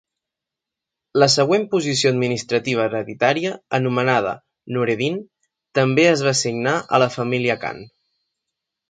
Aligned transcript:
La 1.23 1.25
següent 1.33 1.65
posició 1.73 2.13
administrativa 2.13 2.87
hereditària, 2.91 3.51
anomenada 3.79 4.31
"nureddin," 4.77 5.21
també 5.81 6.07
es 6.13 6.25
va 6.29 6.33
assignar 6.39 6.75
a 6.99 7.03
la 7.05 7.11
família 7.19 7.59
khan. 7.67 7.85